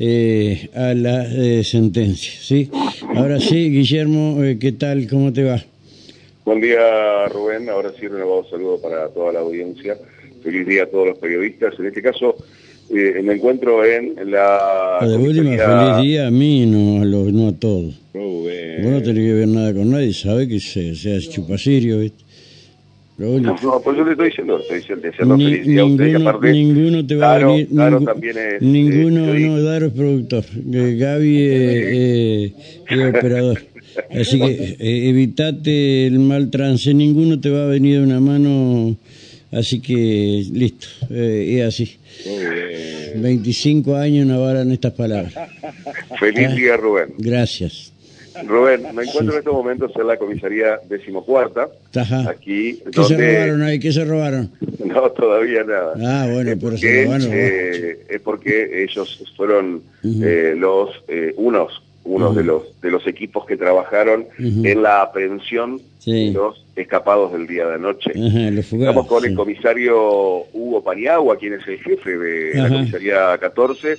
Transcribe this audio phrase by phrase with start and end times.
[0.00, 2.32] eh, a la eh, sentencia.
[2.40, 2.70] ¿sí?
[3.14, 5.06] Ahora sí, Guillermo, eh, ¿qué tal?
[5.06, 5.62] ¿Cómo te va?
[6.44, 7.68] Buen día, Rubén.
[7.68, 9.96] Ahora sí, renovado saludo para toda la audiencia.
[10.42, 11.78] Feliz día a todos los periodistas.
[11.78, 12.34] En este caso,
[12.88, 14.98] eh, me encuentro en la...
[15.02, 18.00] de última, feliz día a mí, no a, los, no a todos.
[18.14, 18.82] Rubén.
[18.82, 22.24] Vos no tenés que ver nada con nadie, sabe que se, sea chupacirio, ¿viste?
[23.20, 26.28] No, no, pues yo le estoy diciendo, estoy diciendo, Ni, feliz día a usted, ninguno,
[26.30, 27.68] aparte, ninguno te va a venir.
[27.70, 30.44] Ningú- también es, ninguno, eh, no, Daro es productor.
[30.72, 32.52] eh, Gaby es, eh,
[32.88, 33.62] es operador.
[34.18, 38.96] Así que eh, evitate el mal trance, ninguno te va a venir de una mano.
[39.52, 41.96] Así que listo, eh, es así.
[43.16, 45.34] 25 años no avalan estas palabras.
[46.20, 47.08] Feliz día, Rubén.
[47.18, 47.92] Gracias.
[48.46, 52.28] Rubén, me encuentro en estos momentos en la comisaría decimocuarta, Ajá.
[52.30, 53.78] aquí, ¿Qué se robaron ahí?
[53.80, 54.50] ¿Qué se robaron?
[54.84, 55.94] No, todavía nada.
[56.04, 57.28] Ah, bueno, Es pero se porque, robaron.
[57.32, 63.44] eh, es porque ellos fueron eh, los eh, unos unos de los de los equipos
[63.46, 66.28] que trabajaron en la aprehensión Sí.
[66.28, 68.10] de los escapados del día de anoche.
[68.14, 73.98] Estamos con el comisario Hugo Paniagua, quien es el jefe de la comisaría 14.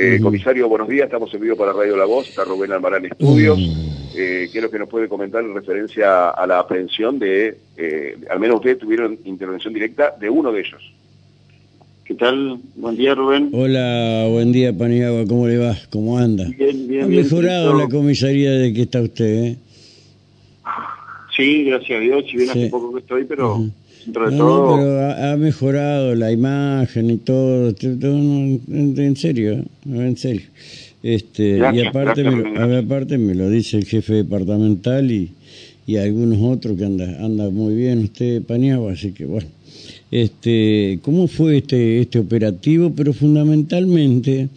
[0.00, 0.20] Eh.
[0.22, 3.58] Comisario, buenos días, estamos en vivo para Radio La Voz, está Rubén Almarán Estudios.
[4.14, 8.16] Eh, ¿Qué es lo que nos puede comentar en referencia a la aprehensión de, eh,
[8.30, 10.80] al menos ustedes tuvieron intervención directa de uno de ellos?
[12.04, 12.60] ¿Qué tal?
[12.76, 13.50] Buen día, Rubén.
[13.52, 15.76] Hola, buen día, Paniagua, ¿cómo le va?
[15.90, 16.44] ¿Cómo anda?
[16.56, 17.22] Bien, bien, ha bien.
[17.24, 19.56] mejorado la comisaría de que está usted, ¿eh?
[21.36, 22.58] Sí, gracias a Dios, si bien Sí.
[22.60, 23.64] hace poco que estoy, pero.
[24.08, 24.76] Dentro de No, todo...
[24.76, 28.60] pero ha, ha mejorado la imagen y todo, en,
[28.96, 30.42] en serio, en serio.
[31.02, 35.30] Este, y aparte, gracias, me, lo, aparte me lo dice el jefe departamental y,
[35.86, 39.46] y algunos otros que anda, anda muy bien usted, Paniagua, así que bueno.
[40.10, 42.92] Este, ¿Cómo fue este, este operativo?
[42.96, 44.48] Pero fundamentalmente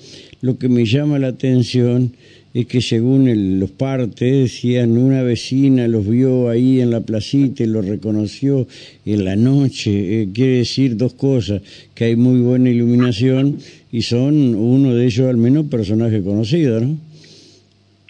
[0.41, 2.13] lo que me llama la atención
[2.53, 7.63] es que según el- los partes decían una vecina los vio ahí en la placita
[7.63, 8.67] y lo reconoció
[9.05, 10.21] en la noche.
[10.23, 11.61] Eh, quiere decir dos cosas,
[11.95, 13.57] que hay muy buena iluminación
[13.91, 16.97] y son uno de ellos al menos personaje conocido, ¿no?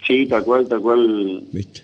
[0.06, 1.82] Sí, tal cual, tal cual, ¿Viste?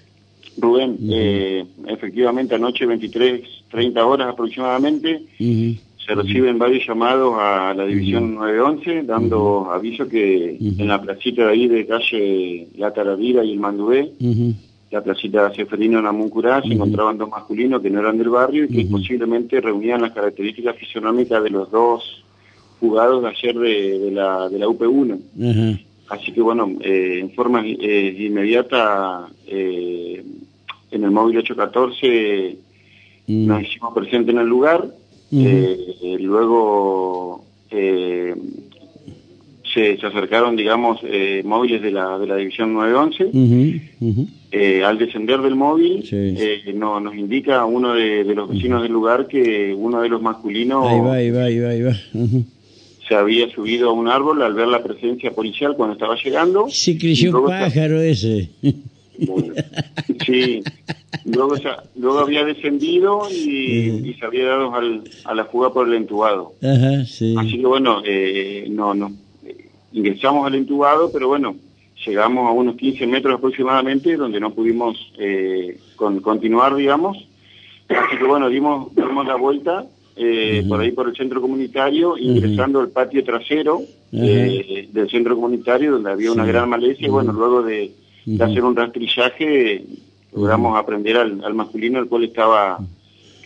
[0.60, 0.96] Rubén.
[1.08, 5.76] Eh, efectivamente, anoche 23, 30 horas aproximadamente, Ujú,
[6.08, 11.52] se reciben varios llamados a la división 911, dando aviso que en la placita de
[11.52, 14.54] ahí de calle La Taravira y el Mandubé, ujú,
[14.90, 18.86] la placita Seferino Namuncurá, se encontraban dos masculinos que no eran del barrio y que
[18.86, 22.24] posiblemente reunían las características fisionómicas de los dos
[22.80, 25.18] jugados de ayer de, de la, de la UP1.
[25.42, 30.24] ajá, Así que bueno, eh, en forma eh, inmediata, eh,
[30.90, 32.56] en el móvil 814
[33.26, 34.88] mm, nos hicimos presente en el lugar,
[35.30, 38.34] Eh, luego eh,
[39.74, 43.24] se, se acercaron, digamos, eh, móviles de la, de la división 911.
[43.26, 44.28] ujú, ujú.
[44.50, 46.16] Eh, al descender del móvil, Sí.
[46.16, 50.22] eh, no- nos indica uno de, de los vecinos del lugar que uno de los
[50.22, 51.96] masculinos Ahí va, ahí va, ahí va, ahí va.
[52.14, 52.44] ujú.
[53.06, 56.66] se había subido a un árbol al ver la presencia policial cuando estaba llegando.
[56.70, 58.48] Se creyó luego- pájaro ese.
[60.24, 60.62] Sí,
[61.24, 61.54] luego,
[61.96, 66.52] luego había descendido y, se había dado al- a la fuga por el entubado.
[66.62, 67.34] Ajá, sí.
[67.38, 69.12] Así que bueno, eh, no, no,
[69.92, 71.56] ingresamos al entubado, pero bueno,
[72.06, 77.16] llegamos a unos 15 metros aproximadamente, donde no pudimos eh, con- continuar, digamos.
[77.88, 79.86] Así que bueno, dimos, dimos la vuelta
[80.16, 83.80] eh, por ahí por el centro comunitario, ingresando al patio trasero
[84.12, 87.92] eh, del centro comunitario, donde había una gran maleza, y bueno, luego de,
[88.36, 89.84] de hacer un rastrillaje,
[90.34, 92.78] logramos aprender al, al masculino, el cual estaba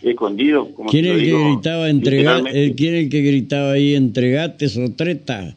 [0.01, 0.67] escondido.
[0.75, 2.63] Como ¿Quién el que gritaba entregar, literalmente.
[2.65, 5.55] el, quién es el que gritaba ahí entregate sotreta?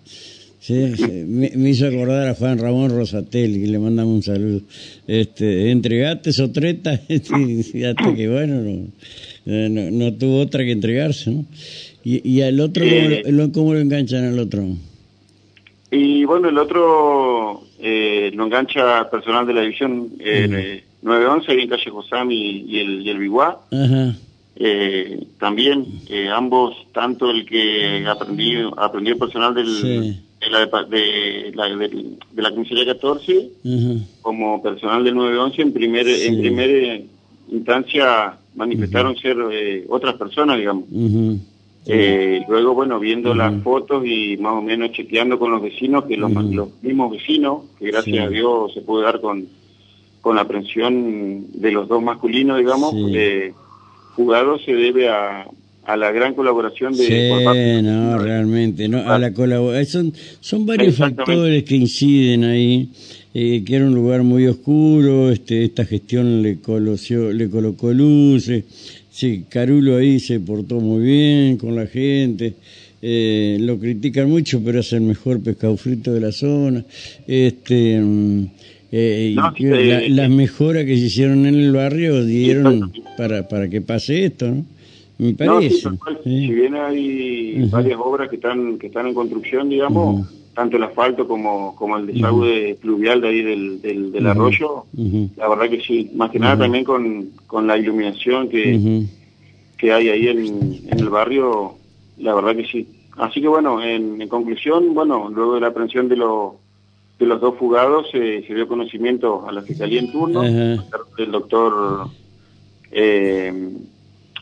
[0.60, 4.60] Sí, sí, me, me hizo acordar a Juan Ramón Rosatelli, que le mandamos un saludo.
[5.06, 8.86] Este, entregate sotreta, fíjate que bueno, no,
[9.46, 11.44] eh, no, no tuvo otra que entregarse, ¿no?
[12.04, 13.22] Y, y al otro, ¿cómo, Eh.
[13.32, 14.64] lo, cómo lo enganchan al otro?
[15.90, 21.60] Y bueno, el otro eh, lo engancha personal de la división eh, eh, 911, ahí
[21.60, 22.34] en calle Josami
[22.66, 23.60] y el, y el Biguá.
[24.58, 30.18] Eh, también eh, ambos, tanto el que aprendió, aprendió el personal del, Sí.
[30.40, 31.88] de, la, de, la, de,
[32.32, 36.26] de la comisaría 14, ajá, como personal del 911, en primer, Sí.
[36.28, 37.00] en primera
[37.52, 39.36] instancia manifestaron ser
[39.88, 40.84] otras personas, digamos.
[41.88, 46.16] Eh, luego, bueno, viendo las fotos y más o menos chequeando con los vecinos, que
[46.16, 48.18] los, los mismos vecinos, que gracias Sí.
[48.18, 49.46] a Dios se puede dar con,
[50.20, 53.12] con la aprehensión de los dos masculinos, digamos, Sí.
[53.14, 53.54] eh,
[54.16, 55.46] jugados se debe a,
[55.86, 60.96] a la gran colaboración de sí, no, realmente, no, a la colaboración, son, son varios
[60.96, 62.88] factores que inciden ahí,
[63.32, 68.64] eh, que era un lugar muy oscuro, este, esta gestión le, coloció, le colocó luces,
[69.10, 72.54] sí, Carulo ahí se portó muy bien con la gente,
[73.00, 76.84] eh, lo critican mucho, pero es el mejor pescado frito de la zona,
[77.26, 78.00] este...
[78.00, 78.46] Mm,
[78.92, 79.34] eh,
[80.10, 84.64] las mejoras que se hicieron en el barrio dieron para, para que pase esto, ¿no?
[85.18, 85.88] Me parece.
[86.24, 91.26] Si bien hay varias obras que están que están en construcción, digamos, tanto el asfalto
[91.26, 93.82] como, como el desagüe pluvial de ahí del,
[94.12, 94.84] del, arroyo,
[95.36, 96.10] la verdad que sí.
[96.14, 99.04] Más que nada también con, con la iluminación que,
[99.76, 101.74] que hay ahí en, en el barrio,
[102.18, 102.88] la verdad que sí.
[103.16, 106.54] Así que bueno, en, conclusión, bueno, luego de la aprehensión de los
[107.18, 112.10] de los dos fugados se dio conocimiento a la fiscalía en turno, el doctor
[112.92, 113.72] eh,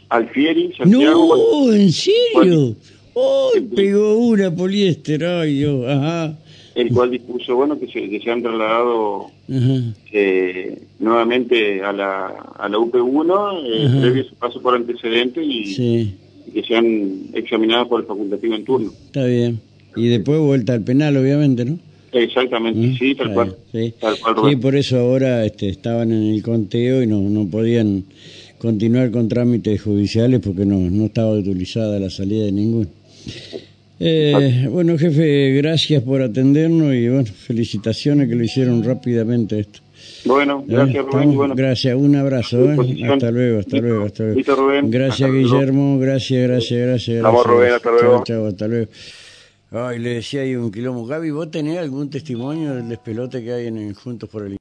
[0.08, 1.36] Alfieri, Santiago.
[1.36, 2.76] No, ¿en serio?
[3.14, 5.24] ¡Oh, pegó una poliéster!
[5.24, 5.86] ¡Ay, Dios!
[5.88, 6.36] Ajá.
[6.74, 12.68] El cual dispuso, bueno, que se, que se han trasladado eh, nuevamente a la, a
[12.68, 16.16] la UP1, eh, previo a su paso por antecedentes y,
[16.52, 18.92] que sean examinados por el facultativo en turno.
[19.06, 19.60] Está bien.
[19.94, 21.78] Y después vuelta al penal, obviamente, ¿no?
[22.10, 23.56] Exactamente, sí, tal cual.
[23.72, 23.94] Sí.
[24.00, 28.04] Tal cual sí, por eso ahora este, estaban en el conteo y no, no podían
[28.58, 32.88] continuar con trámites judiciales porque no, no estaba autorizada la salida de ninguno.
[34.00, 39.80] Eh, bueno, jefe, gracias por atendernos y bueno, felicitaciones que lo hicieron rápidamente esto.
[40.24, 41.54] Bueno, gracias Rubén.
[41.54, 42.72] Gracias, un abrazo.
[42.72, 43.06] ¿eh?
[43.08, 44.88] Hasta luego, hasta luego, hasta luego.
[44.88, 47.22] Gracias Guillermo, gracias, gracias, gracias.
[47.22, 48.46] Vamos Rubén, hasta luego.
[48.48, 48.90] Hasta luego.
[49.70, 51.04] Ay, le decía ahí un quilombo.
[51.04, 54.52] Gaby, ¿vos tenés algún testimonio del despelote que hay en Juntos por el